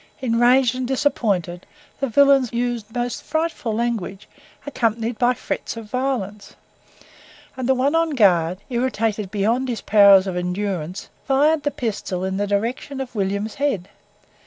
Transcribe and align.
Enraged 0.19 0.73
and 0.73 0.87
disappointed, 0.87 1.67
the 1.99 2.07
villains 2.07 2.51
used 2.51 2.91
most 2.95 3.21
frightful 3.21 3.71
language, 3.71 4.27
accompanied 4.65 5.19
by 5.19 5.31
threats 5.35 5.77
of 5.77 5.85
violence; 5.91 6.55
and 7.55 7.69
the 7.69 7.75
one 7.75 7.93
on 7.93 8.09
guard, 8.09 8.57
irritated 8.71 9.29
beyond 9.29 9.69
his 9.69 9.81
powers 9.81 10.25
of 10.25 10.35
endurance, 10.35 11.07
fired 11.27 11.61
the 11.61 11.69
pistol 11.69 12.23
in 12.23 12.37
the 12.37 12.47
direction 12.47 12.99
of 12.99 13.13
William's 13.13 13.53
head. 13.61 13.89